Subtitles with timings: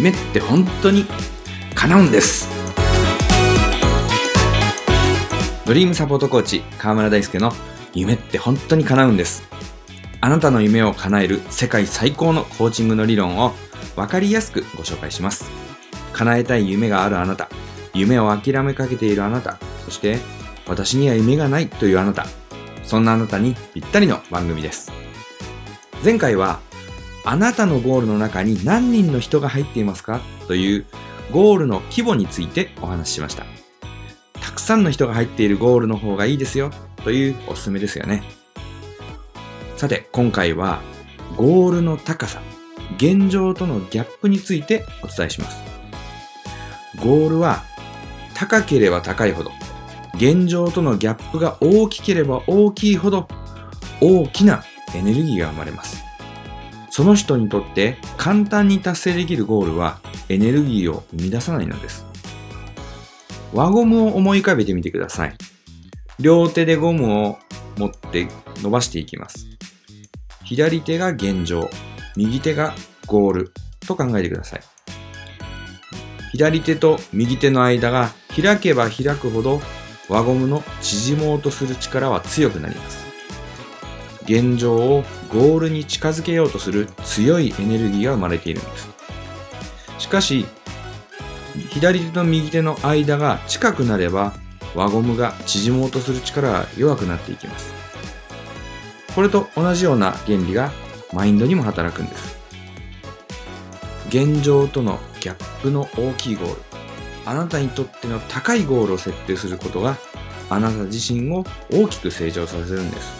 [0.00, 1.04] 夢って本当に
[1.74, 2.48] 叶うんです。
[5.66, 7.52] ドリームサポートコーチ川村大輔の
[7.92, 9.42] 夢って本当に叶うんです。
[10.22, 13.52] あなたの夢を叶える世界最高のコーチングの理論を
[13.94, 15.50] 分かりやすくご紹介します。
[16.14, 17.50] 叶えたい夢があるあなた。
[17.92, 19.58] 夢を諦めかけているあなた。
[19.84, 20.18] そして
[20.66, 22.24] 私には夢がないというあなた。
[22.84, 24.90] そんなあなたにぴったりの番組です。
[26.02, 26.60] 前回は
[27.24, 30.20] あなたのゴールの中に何人の人が入っていますか？
[30.48, 30.86] という
[31.32, 33.44] ゴールの規模についてお話ししました。
[34.40, 36.70] たくさんの人が入っているゴールの方がいいですよ。
[37.04, 38.22] というおすすめですよね。
[39.76, 40.82] さて今回は
[41.36, 42.40] ゴールの高さ
[42.96, 45.58] 現状とのギャップについてお伝えします。
[47.02, 47.62] ゴールは
[48.34, 49.52] 高ければ高いほど
[50.16, 53.28] 現状とのギャップが大きければ大きいほど
[54.00, 56.02] 大きなエネルギーが生まれます。
[56.90, 62.04] その人にとって簡単に達成できるゴールはエネルギーを生み出さないのです。
[63.52, 65.34] 輪ゴムを思い浮かべてみてください。
[66.18, 67.38] 両手でゴムを
[67.78, 69.46] 持って伸ばしていきます。
[70.44, 71.70] 左手が現状。
[72.16, 72.74] 右手が
[73.06, 73.52] ゴール
[73.86, 74.60] と考えてください。
[76.32, 79.60] 左手と右手の間が開けば開くほど
[80.08, 83.04] 輪ゴムの縮もうとする力は強くなります。
[84.24, 88.88] 現状をゴールに近づけようとする強いエネルギーが生まれているんです。
[89.98, 90.46] しかし、
[91.70, 94.34] 左手と右手の間が近くなれば
[94.74, 97.72] 輪ゴムが縮もうとする力が弱くなっていきます。
[99.14, 100.72] これと同じような原理が
[101.12, 102.38] マインドにも働くんです。
[104.08, 106.60] 現状とのギャップの大きいゴール。
[107.26, 109.96] あなたにとっての高いゴールを設定することが
[110.48, 113.19] あなた自身を大きく成長させるんです。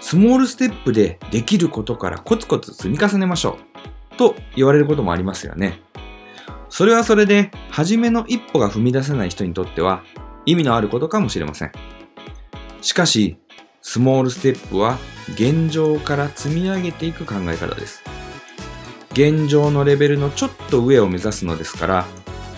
[0.00, 3.58] スモールステップでできることからコツコツ積み重ねましょ
[4.12, 5.80] うと言われることもありますよね。
[6.68, 10.02] それはそれで初めの一歩が踏み出せない人にとっては
[10.44, 11.72] 意味のあることかもしれません。
[12.82, 13.38] しかし、
[13.82, 14.98] スモールステップは
[15.34, 18.02] 現状から積み上げていく考え方です。
[19.16, 22.06] 現状のレベルのちょっと上を目指すのですから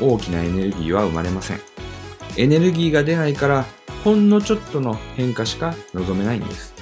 [0.00, 1.60] 大きなエネルギーは生まれません
[2.38, 3.66] エネルギーが出ないから
[4.04, 6.75] ほんのちょっとの変化しか望めないんです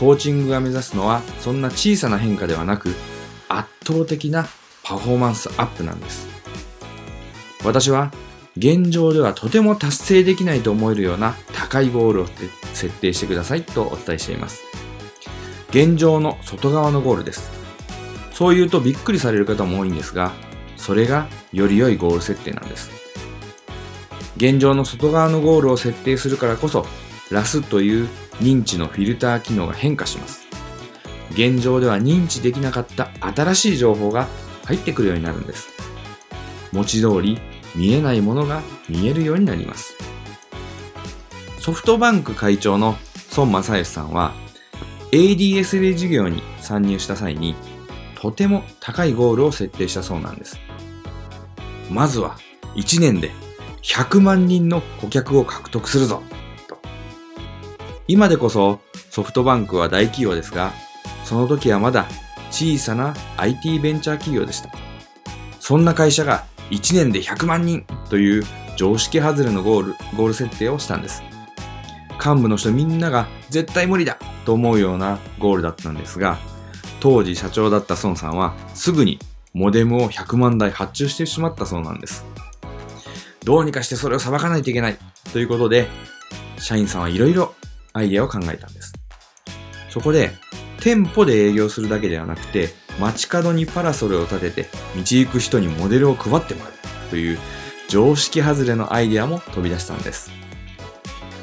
[0.00, 2.94] コーチングが目指すのはそんな小さな変化ではなく
[3.50, 4.46] 圧倒的な
[4.82, 6.26] パフォーマンスアップなんです。
[7.62, 8.10] 私は
[8.56, 12.26] 現状ではとても達成できないと思えるような高いゴールを
[12.72, 14.62] 設定してくださいとお伝えしています。
[15.68, 17.50] 現状の外側のゴールです。
[18.32, 20.32] そう言うとびっくりされる方も多いんですが、
[20.78, 22.90] それがより良いゴール設定なんです。
[24.38, 26.86] 現状の外側のゴールを設定するからこそ、
[27.30, 28.08] ラスという
[28.40, 30.46] 認知のフィルター機能が変化します。
[31.32, 34.26] 現状では認知できなかった新しい情報が
[34.66, 35.68] 入ってくるようになるんです。
[36.72, 37.40] 文字通り
[37.74, 39.94] 見えないものが見えるようになります。
[41.58, 42.96] ソフトバンク会長の
[43.36, 44.32] 孫正義さんは
[45.12, 47.54] ADSL 事業に参入した際に
[48.14, 50.58] とても高いゴールを設定したそうなんです。
[51.90, 52.38] まずは
[52.76, 53.30] 1年で
[53.82, 56.22] 100万人の顧客を獲得するぞ。
[58.10, 60.72] 今でこそソフトバンクは大企業ですが、
[61.24, 62.08] その時はまだ
[62.50, 64.70] 小さな IT ベンチャー企業でした。
[65.60, 68.44] そんな会社が1年で100万人という
[68.76, 71.22] 常識外れのゴール、ゴール設定をしたんです。
[72.18, 76.36] 幹部の人みんなが絶対無理だと思うようなゴールだったんですが、
[76.98, 79.20] 当時社長だった孫さんはすぐに
[79.52, 82.24] モデムを100万台発注してしまったそうなんです。
[83.44, 84.98] どうにかしてそれを裁かないといけない
[85.32, 85.86] ということで、
[86.58, 87.54] 社員さんはいろいろ
[87.92, 88.92] アイデアを考えたんです。
[89.88, 90.30] そこで、
[90.80, 96.72] 店舗で営業するだけではなくて、街角にパラソルを立てて、道行く人にモデルを配ってもらう
[97.10, 97.38] という
[97.88, 100.30] 常識外れのアイデアも飛び出したんです。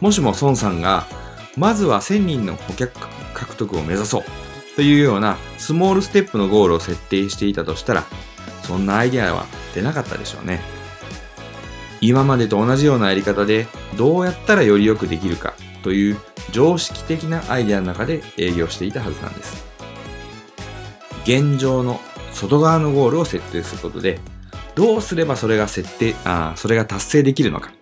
[0.00, 1.06] もしも孫さんが、
[1.56, 4.24] まずは1000人の顧客獲得を目指そう
[4.76, 8.04] というようなスモールステップのゴールを設定していたとしたら、
[8.62, 10.77] そんなアイデアは出なかったでしょうね。
[12.00, 13.66] 今までと同じようなやり方で
[13.96, 16.16] どうやったらよりよくできるかという
[16.52, 19.66] 常識的なアイデアの中で営業していたはずなんです。
[21.24, 22.00] 現状の
[22.32, 24.18] 外側のゴールを設定することで、
[24.74, 27.72] どうすればそれが設定、あそれが達成できるのか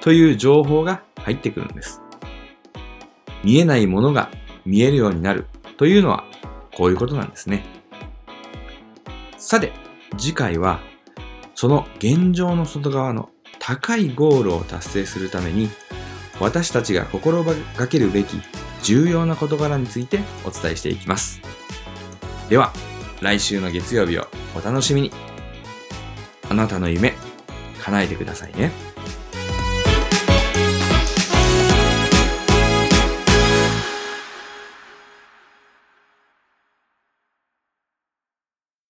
[0.00, 2.02] という情報が入ってくるんです。
[3.44, 4.30] 見えないものが
[4.64, 6.24] 見えるようになるというのは
[6.76, 7.64] こういうことなんですね。
[9.38, 9.72] さて、
[10.18, 10.80] 次回は
[11.54, 13.30] その現状の外側の
[13.64, 15.70] 高いゴールを達成するために
[16.40, 17.54] 私たちが心が
[17.86, 18.42] けるべき
[18.82, 21.40] 重要な事柄についてお伝えしていきます。
[22.48, 22.72] では、
[23.20, 24.26] 来週の月曜日を
[24.56, 25.12] お楽しみに。
[26.50, 27.14] あなたの夢、
[27.80, 28.91] 叶えてくださいね。